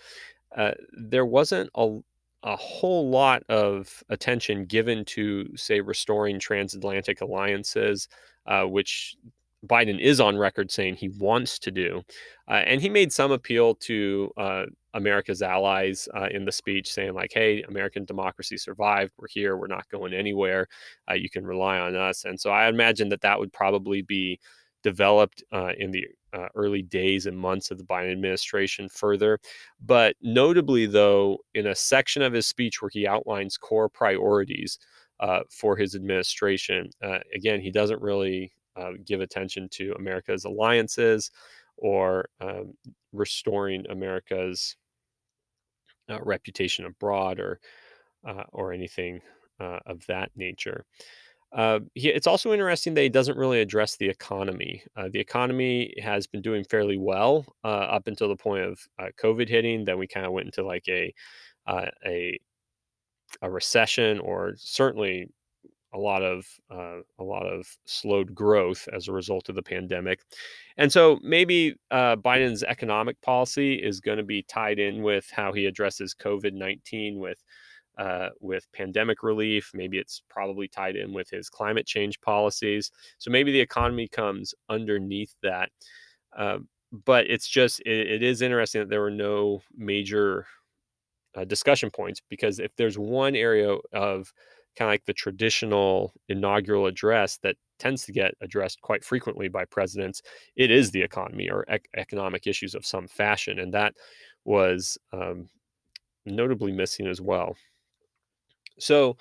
[0.57, 1.99] uh, there wasn't a
[2.45, 8.07] a whole lot of attention given to, say, restoring transatlantic alliances,
[8.47, 9.17] uh, which
[9.65, 12.03] Biden is on record saying he wants to do.
[12.49, 17.15] Uh, and he made some appeal to uh, America's allies uh, in the speech, saying,
[17.15, 19.13] like, hey, American democracy survived.
[19.19, 19.57] We're here.
[19.57, 20.69] We're not going anywhere.
[21.11, 22.25] Uh, you can rely on us.
[22.25, 24.39] And so I imagine that that would probably be
[24.83, 29.39] developed uh, in the uh, early days and months of the Biden administration further.
[29.85, 34.79] But notably, though, in a section of his speech where he outlines core priorities
[35.21, 41.31] uh, for his administration, uh, again, he doesn't really uh, give attention to America's alliances
[41.77, 42.75] or um,
[43.13, 44.77] restoring America's
[46.11, 47.61] uh, reputation abroad or
[48.53, 49.21] or anything
[49.61, 50.85] of that nature.
[51.55, 54.83] Uh, he, it's also interesting that he doesn't really address the economy.
[54.97, 59.07] Uh, the economy has been doing fairly well uh, up until the point of uh,
[59.23, 59.85] COVID hitting.
[59.85, 61.15] Then we kind of went into like a
[61.67, 62.39] uh, a
[63.43, 65.29] a recession, or certainly
[65.95, 70.21] a lot of uh, a lot of slowed growth as a result of the pandemic.
[70.77, 75.67] And so maybe Biden's economic policy is going to be tied in with how he
[75.67, 77.39] addresses COVID nineteen with
[77.97, 79.71] uh, with pandemic relief.
[79.73, 82.91] Maybe it's probably tied in with his climate change policies.
[83.19, 85.71] So maybe the economy comes underneath that.
[86.37, 86.59] Uh,
[87.07, 90.47] but it's just, it, it is interesting that there were no major
[91.37, 94.33] uh, discussion points because if there's one area of
[94.77, 99.65] kind of like the traditional inaugural address that tends to get addressed quite frequently by
[99.65, 100.23] presidents,
[100.57, 103.59] it is the economy or ec- economic issues of some fashion.
[103.59, 103.95] And that
[104.45, 105.49] was um,
[106.27, 107.57] notably missing as well.
[108.79, 109.17] So,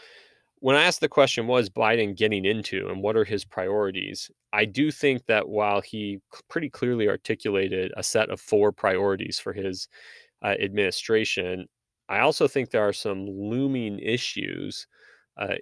[0.60, 4.32] when I asked the question, what is Biden getting into and what are his priorities?
[4.54, 9.52] I do think that while he pretty clearly articulated a set of four priorities for
[9.52, 9.90] his
[10.42, 11.68] uh, administration,
[12.08, 14.88] I also think there are some looming issues.
[15.38, 15.56] Uh,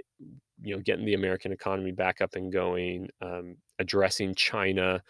[0.62, 5.01] you know, getting the American economy back up and going, um, addressing China,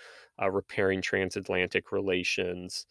[0.42, 2.86] uh, repairing transatlantic relations,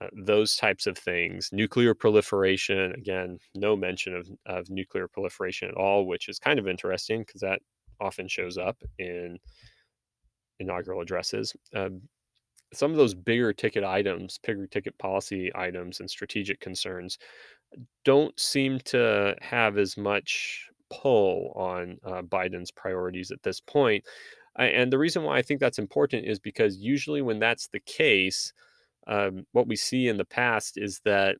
[0.00, 1.50] uh, those types of things.
[1.52, 6.68] Nuclear proliferation, again, no mention of, of nuclear proliferation at all, which is kind of
[6.68, 7.60] interesting because that
[8.00, 9.38] often shows up in
[10.58, 11.54] inaugural addresses.
[11.74, 12.02] Um,
[12.72, 17.18] some of those bigger ticket items, bigger ticket policy items, and strategic concerns
[18.04, 20.68] don't seem to have as much
[21.02, 24.04] pull on uh, Biden's priorities at this point.
[24.56, 28.52] And the reason why I think that's important is because usually when that's the case,
[29.08, 31.36] um, what we see in the past is that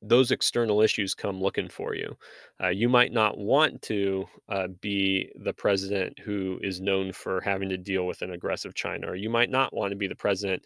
[0.00, 2.16] those external issues come looking for you.
[2.62, 7.68] Uh, you might not want to uh, be the president who is known for having
[7.68, 10.62] to deal with an aggressive China, or you might not want to be the president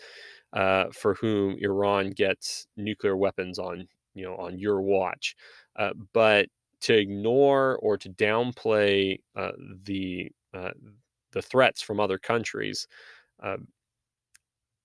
[0.52, 5.34] uh, for whom Iran gets nuclear weapons on you know on your watch.
[5.76, 6.46] Uh, but
[6.82, 9.52] to ignore or to downplay uh,
[9.84, 10.72] the uh,
[11.32, 12.86] the threats from other countries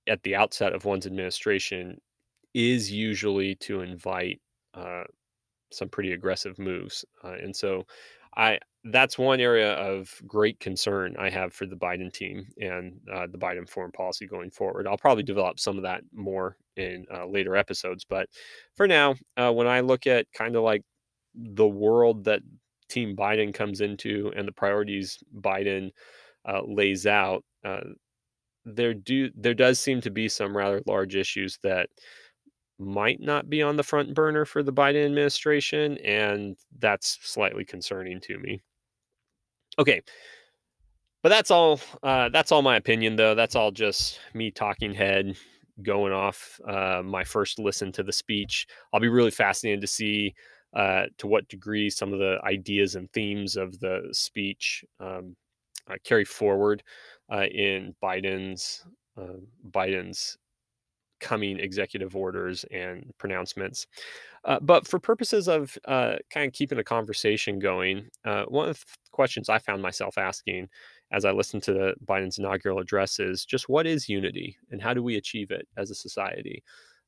[0.07, 1.99] at the outset of one's administration
[2.53, 4.41] is usually to invite
[4.73, 5.03] uh,
[5.71, 7.85] some pretty aggressive moves, uh, and so
[8.37, 13.27] I that's one area of great concern I have for the Biden team and uh,
[13.27, 14.87] the Biden foreign policy going forward.
[14.87, 18.29] I'll probably develop some of that more in uh, later episodes, but
[18.75, 20.83] for now, uh, when I look at kind of like
[21.37, 22.41] the world that
[22.89, 25.91] Team Biden comes into and the priorities Biden
[26.47, 27.43] uh, lays out,
[28.65, 31.89] there do there does seem to be some rather large issues that
[32.79, 38.19] might not be on the front burner for the Biden administration, and that's slightly concerning
[38.21, 38.61] to me.
[39.79, 40.01] Okay,
[41.23, 41.79] but that's all.
[42.03, 43.35] Uh, that's all my opinion, though.
[43.35, 45.37] That's all just me talking head,
[45.81, 48.67] going off uh, my first listen to the speech.
[48.93, 50.35] I'll be really fascinated to see
[50.73, 55.35] uh, to what degree some of the ideas and themes of the speech um,
[55.89, 56.83] uh, carry forward
[57.31, 58.85] uh, in Biden's
[59.17, 59.39] uh,
[59.71, 60.37] Biden's
[61.19, 63.87] coming executive orders and pronouncements.
[64.45, 68.07] Uh, but for purposes of uh, kind of keeping the conversation going,
[68.47, 70.69] one of the questions I found myself asking
[71.11, 75.01] as I listened to Biden's inaugural address is just what is unity and how do
[75.01, 76.63] we achieve it as a society?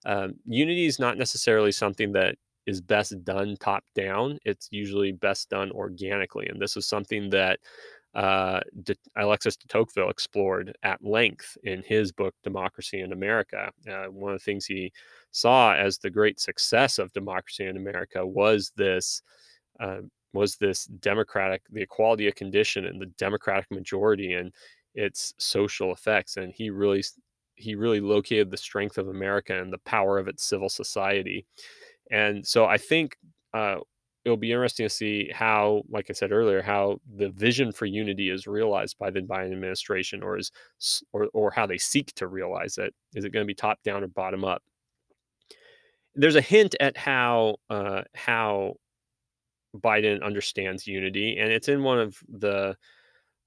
[0.06, 2.36] Um, unity is not necessarily something that
[2.70, 4.40] is best done top down.
[4.46, 6.48] It's usually best done organically.
[6.48, 7.60] And this is something that
[8.16, 13.72] uh, De- Alexis de Tocqueville explored at length in his book Democracy in America.
[13.88, 14.92] Uh, one of the things he
[15.32, 19.22] saw as the great success of democracy in America was this
[19.80, 20.02] uh,
[20.34, 24.52] was this democratic, the equality of condition and the democratic majority and
[24.94, 26.38] its social effects.
[26.38, 27.04] And he really
[27.56, 31.46] he really located the strength of America and the power of its civil society.
[32.10, 33.18] And so I think
[33.54, 33.78] uh,
[34.26, 38.30] it'll be interesting to see how, like I said earlier, how the vision for unity
[38.30, 40.52] is realized by the Biden administration, or is
[41.14, 42.94] or or how they seek to realize it.
[43.14, 44.62] Is it going to be top down or bottom up?
[46.16, 48.76] There's a hint at how uh, how
[49.76, 52.76] Biden understands unity, and it's in one of the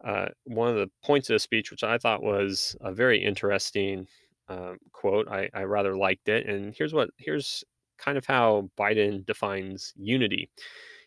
[0.04, 4.06] uh, one of the points of the speech, which I thought was a very interesting
[4.48, 5.28] um, quote.
[5.28, 7.64] I, I rather liked it, and here's what here's
[8.02, 10.50] kind of how Biden defines unity.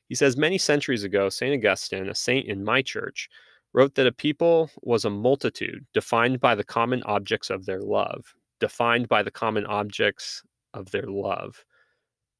[0.08, 1.54] He says, Many centuries ago, St.
[1.54, 3.30] Augustine, a saint in my church,
[3.74, 8.34] wrote that a people was a multitude defined by the common objects of their love,
[8.60, 11.66] defined by the common objects of their love.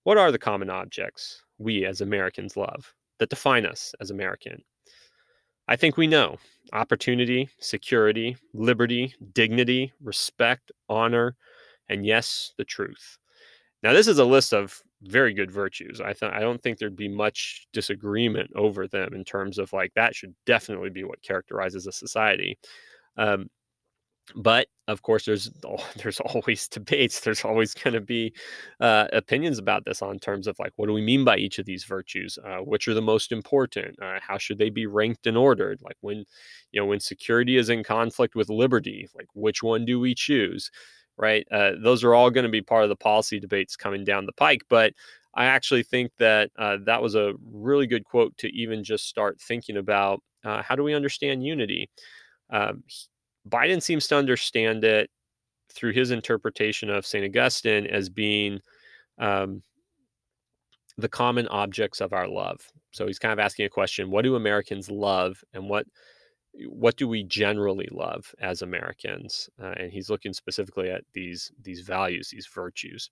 [0.04, 4.64] What are the common objects we as Americans love that define us as American?
[5.68, 6.38] I think we know
[6.74, 11.36] opportunity, security, liberty, dignity, respect, honor,
[11.90, 13.18] and yes, the truth.
[13.86, 16.02] Now, this is a list of very good virtues.
[16.02, 19.94] I th- I don't think there'd be much disagreement over them in terms of like
[19.96, 22.58] that should definitely be what characterizes a society.
[23.18, 23.50] Um,
[24.36, 25.52] but of course, there's
[25.98, 27.22] there's always debates.
[27.22, 28.34] There's always going to be
[28.80, 31.66] uh, opinions about this on terms of like what do we mean by each of
[31.68, 32.40] these virtues?
[32.46, 33.98] Uh, which are the most important?
[34.02, 35.82] Uh, how should they be ranked and ordered?
[35.84, 36.26] Like when
[36.72, 40.72] you know when security is in conflict with liberty, like which one do we choose?
[41.18, 41.48] Right?
[41.52, 44.34] Uh, those are all going to be part of the policy debates coming down the
[44.34, 44.64] pike.
[44.70, 44.94] But
[45.34, 49.40] I actually think that uh, that was a really good quote to even just start
[49.40, 51.90] thinking about uh, how do we understand unity.
[52.50, 52.84] Um,
[53.50, 55.10] Biden seems to understand it
[55.72, 57.26] through his interpretation of St.
[57.26, 58.60] Augustine as being
[59.18, 59.62] um,
[60.98, 62.60] the common objects of our love.
[62.92, 65.86] So he's kind of asking a question: What do Americans love, and what
[66.68, 69.50] what do we generally love as Americans?
[69.62, 73.10] Uh, and he's looking specifically at these these values, these virtues.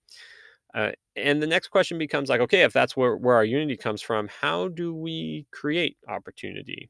[0.74, 4.02] Uh, and the next question becomes like, okay, if that's where, where our unity comes
[4.02, 6.90] from, how do we create opportunity?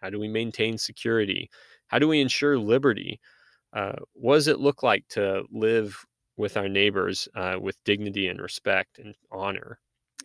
[0.00, 1.50] How do we maintain security?
[1.88, 3.20] How do we ensure liberty?
[3.72, 5.98] Uh, what does it look like to live
[6.36, 9.80] with our neighbors uh, with dignity and respect and honor?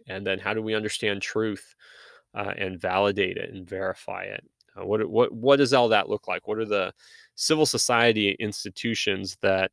[0.08, 1.74] And then how do we understand truth
[2.36, 4.44] uh, and validate it and verify it?
[4.80, 6.48] Uh, what what what does all that look like?
[6.48, 6.94] What are the
[7.36, 9.72] civil society institutions that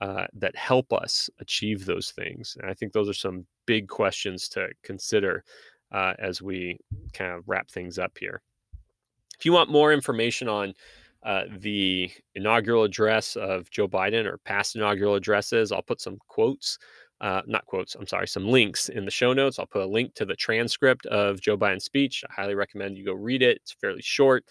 [0.00, 2.56] uh, that help us achieve those things?
[2.60, 5.44] And I think those are some big questions to consider
[5.92, 6.78] uh, as we
[7.12, 8.42] kind of wrap things up here.
[9.38, 10.74] If you want more information on
[11.22, 16.78] uh, the inaugural address of Joe Biden or past inaugural addresses, I'll put some quotes
[17.20, 19.58] uh, not quotes, I'm sorry, some links in the show notes.
[19.58, 22.24] I'll put a link to the transcript of Joe Biden's speech.
[22.28, 23.58] I highly recommend you go read it.
[23.58, 24.44] It's fairly short.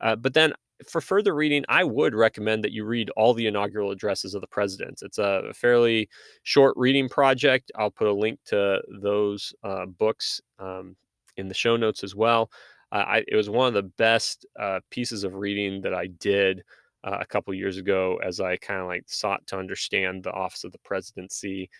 [0.00, 0.52] Uh, but then
[0.88, 4.46] for further reading, I would recommend that you read all the inaugural addresses of the
[4.46, 5.02] presidents.
[5.02, 6.08] It's a fairly
[6.42, 7.70] short reading project.
[7.76, 10.96] I'll put a link to those uh, books um,
[11.36, 12.50] in the show notes as well.
[12.92, 16.62] Uh, I, it was one of the best uh, pieces of reading that I did
[17.04, 20.64] uh, a couple years ago as I kind of like sought to understand the office
[20.64, 21.70] of the presidency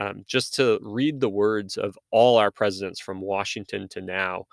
[0.00, 4.46] um, just to read the words of all our presidents from Washington to now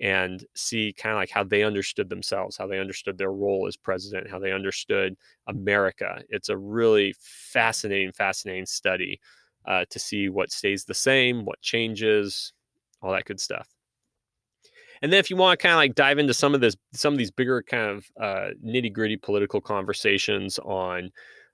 [0.00, 3.76] and see kind of like how they understood themselves, how they understood their role as
[3.76, 5.14] president, how they understood
[5.46, 6.22] America.
[6.30, 9.20] It's a really fascinating, fascinating study
[9.66, 12.52] uh, to see what stays the same, what changes,
[13.02, 13.68] all that good stuff.
[15.02, 17.12] And then if you want to kind of like dive into some of this, some
[17.12, 21.10] of these bigger kind of uh, nitty gritty political conversations on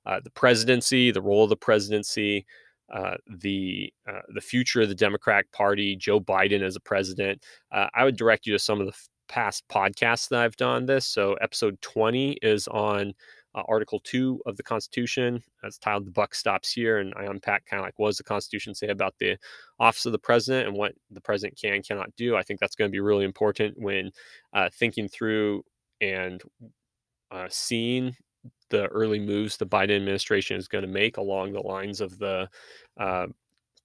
[0.06, 2.46] uh, the presidency, the role of the presidency,
[2.90, 7.88] uh, the uh, the future of the Democratic Party, Joe Biden as a president, uh,
[7.94, 11.06] I would direct you to some of the f- past podcasts that I've done this.
[11.06, 13.14] So episode 20 is on
[13.54, 15.42] uh, Article 2 of the Constitution.
[15.62, 18.24] That's titled "The Buck Stops Here," and I unpack kind of like what does the
[18.24, 19.36] Constitution say about the
[19.78, 22.36] office of the president and what the president can and cannot do.
[22.36, 24.10] I think that's going to be really important when
[24.52, 25.64] uh, thinking through
[26.00, 26.42] and
[27.48, 28.16] seeing
[28.70, 32.48] the early moves the Biden administration is going to make along the lines of the
[32.98, 33.26] uh,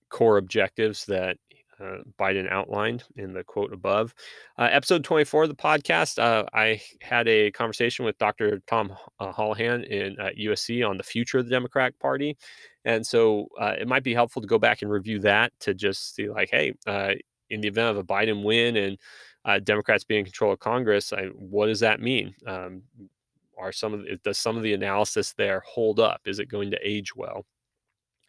[0.10, 1.38] core objectives that
[1.80, 4.14] uh, Biden outlined in the quote above.
[4.58, 8.62] Uh, episode 24 of the podcast, uh, I had a conversation with Dr.
[8.68, 12.38] Tom uh, Houlahan in USC on the future of the Democratic Party.
[12.86, 16.16] And so uh, it might be helpful to go back and review that to just
[16.16, 17.14] see, like, hey, uh,
[17.50, 21.26] in the event of a Biden win and Democrats being in control of Congress, I,
[21.26, 22.34] what does that mean?
[22.48, 22.84] Um,
[23.58, 26.22] are some of the, does some of the analysis there hold up?
[26.26, 27.46] Is it going to age well?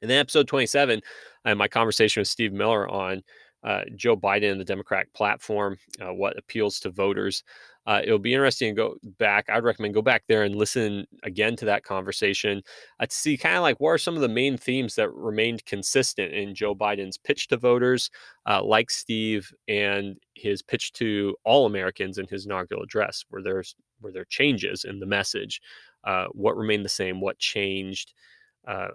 [0.02, 1.00] And then episode 27,
[1.44, 3.22] I had my conversation with Steve Miller on
[3.64, 7.42] uh, Joe Biden and the Democratic platform, uh, what appeals to voters.
[7.86, 9.46] Uh, it'll be interesting to go back.
[9.48, 12.62] I'd recommend go back there and listen again to that conversation
[12.98, 15.64] uh, to see kind of like what are some of the main themes that remained
[15.66, 18.10] consistent in Joe Biden's pitch to voters,
[18.48, 23.76] uh, like Steve, and his pitch to all Americans in his inaugural address, where there's
[24.00, 25.60] were there changes in the message?
[26.04, 27.20] Uh, what remained the same?
[27.20, 28.12] What changed?
[28.66, 28.88] Uh,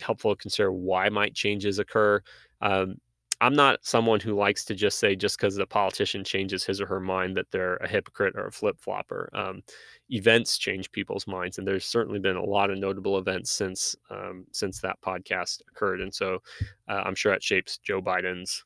[0.00, 2.22] helpful to consider why might changes occur.
[2.60, 2.96] Um,
[3.42, 6.86] I'm not someone who likes to just say just because the politician changes his or
[6.86, 9.28] her mind that they're a hypocrite or a flip flopper.
[9.34, 9.62] Um,
[10.10, 14.46] events change people's minds, and there's certainly been a lot of notable events since um,
[14.52, 16.38] since that podcast occurred, and so
[16.88, 18.64] uh, I'm sure that shapes Joe Biden's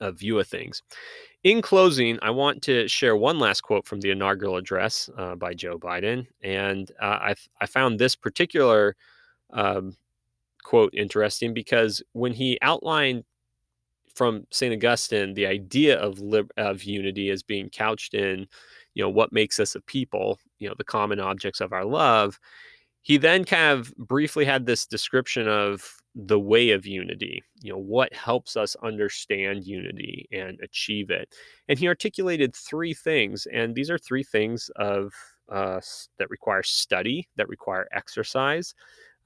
[0.00, 0.82] uh, view of things.
[1.46, 5.54] In closing, I want to share one last quote from the inaugural address uh, by
[5.54, 6.26] Joe Biden.
[6.42, 8.96] And uh, I, I found this particular
[9.52, 9.96] um,
[10.64, 13.22] quote interesting because when he outlined
[14.12, 14.74] from St.
[14.74, 18.48] Augustine the idea of, lib- of unity as being couched in,
[18.94, 22.40] you know, what makes us a people, you know, the common objects of our love,
[23.02, 27.78] he then kind of briefly had this description of the way of unity you know
[27.78, 31.34] what helps us understand unity and achieve it.
[31.68, 35.12] And he articulated three things and these are three things of
[35.48, 35.80] uh,
[36.18, 38.74] that require study that require exercise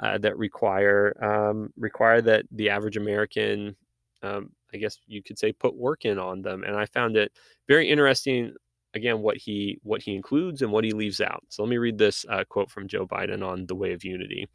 [0.00, 3.76] uh, that require um, require that the average american
[4.22, 6.64] um, i guess you could say put work in on them.
[6.64, 7.32] And i found it
[7.68, 8.54] very interesting
[8.94, 11.44] again what he what he includes and what he leaves out.
[11.48, 14.48] So let me read this uh, quote from joe biden on the way of unity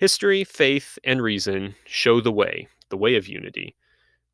[0.00, 2.66] History, faith, and reason show the way.
[2.88, 3.76] the way of unity.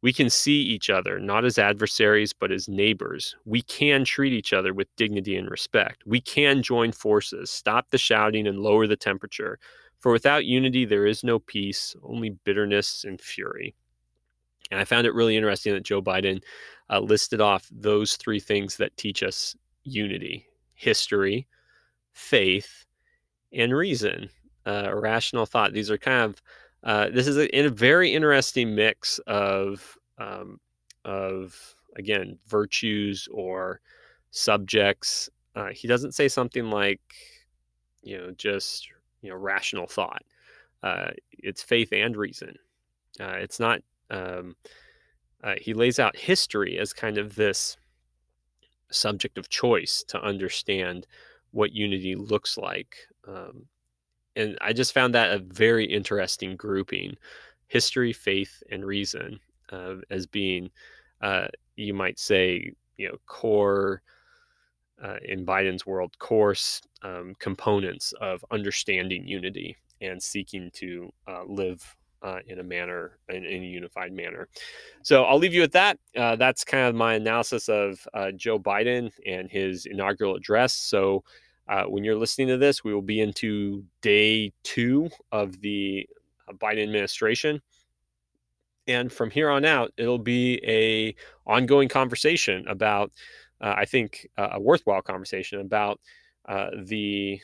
[0.01, 3.35] We can see each other not as adversaries, but as neighbors.
[3.45, 6.05] We can treat each other with dignity and respect.
[6.07, 9.59] We can join forces, stop the shouting, and lower the temperature.
[9.99, 13.75] For without unity, there is no peace, only bitterness and fury.
[14.71, 16.43] And I found it really interesting that Joe Biden
[16.91, 21.49] uh, listed off those three things that teach us unity history,
[22.13, 22.87] faith,
[23.53, 24.29] and reason,
[24.67, 25.73] uh, rational thought.
[25.73, 26.43] These are kind of
[26.83, 30.61] uh, this is a, in a very interesting mix of um,
[31.05, 33.81] of again virtues or
[34.31, 35.29] subjects.
[35.55, 37.01] Uh, he doesn't say something like
[38.03, 38.89] you know just
[39.23, 40.23] you know rational thought.
[40.83, 42.55] Uh, it's faith and reason.
[43.19, 43.81] Uh, it's not.
[44.11, 44.55] Um,
[45.43, 47.77] uh, he lays out history as kind of this
[48.91, 51.07] subject of choice to understand
[51.51, 52.97] what unity looks like.
[53.27, 53.67] Um,
[54.37, 57.17] and I just found that a very interesting grouping
[57.69, 59.41] history, faith, and reason
[59.73, 60.71] uh, as being,
[61.23, 64.03] uh, you might say, you know, core
[65.03, 71.97] uh, in Biden's world, course um, components of understanding unity and seeking to uh, live
[72.23, 74.49] uh, in a manner, in, in, a unified manner.
[75.03, 75.99] So I'll leave you with that.
[76.17, 78.07] Uh, that's kind of my analysis of
[78.37, 80.75] Joe Biden and his inaugural address.
[80.75, 81.25] So
[81.69, 86.09] uh, when you're listening to this, we will be into day two of the
[86.49, 87.61] uh, Biden administration.
[88.89, 91.15] And from here on out, it'll be a
[91.45, 93.11] ongoing conversation about,
[93.61, 96.01] uh, I think, uh, a worthwhile conversation about
[96.49, 97.41] uh, the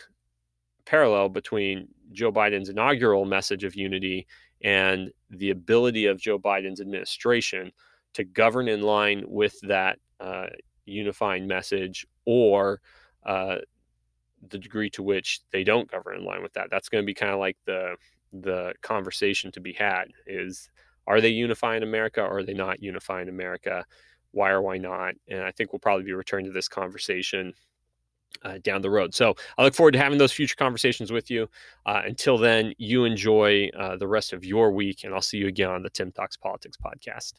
[0.85, 4.27] parallel between Joe Biden's inaugural message of unity
[4.62, 7.73] and the ability of Joe Biden's administration
[8.14, 10.47] to govern in line with that uh,
[10.85, 12.81] unifying message or
[13.25, 13.57] uh,
[14.49, 16.68] the degree to which they don't govern in line with that.
[16.70, 17.97] That's going to be kind of like the
[18.32, 20.70] the conversation to be had is
[21.07, 23.84] are they unifying America or are they not unifying America?
[24.30, 25.14] Why or why not?
[25.28, 27.53] And I think we'll probably be returning to this conversation
[28.45, 29.14] uh, down the road.
[29.14, 31.49] So I look forward to having those future conversations with you.
[31.84, 35.49] Uh, until then, you enjoy uh, the rest of your week, and I'll see you
[35.49, 37.34] again on the Tim Talks Politics podcast.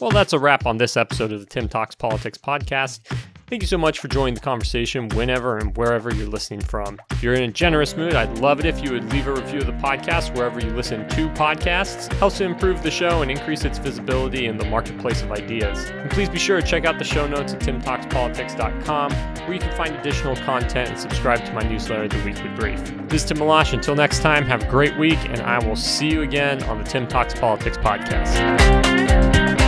[0.00, 3.00] Well, that's a wrap on this episode of the Tim Talks Politics podcast.
[3.48, 7.00] Thank you so much for joining the conversation whenever and wherever you're listening from.
[7.10, 9.60] If you're in a generous mood, I'd love it if you would leave a review
[9.60, 12.12] of the podcast wherever you listen to podcasts.
[12.12, 15.86] It helps to improve the show and increase its visibility in the marketplace of ideas.
[15.88, 19.74] And please be sure to check out the show notes at timtalkspolitics.com where you can
[19.76, 22.78] find additional content and subscribe to my newsletter, The Weekly Brief.
[23.08, 23.72] This is Tim Malash.
[23.72, 26.84] Until next time, have a great week, and I will see you again on the
[26.84, 29.67] Tim Talks Politics podcast.